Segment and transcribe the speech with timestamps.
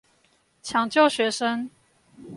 [0.63, 1.69] 搶救學生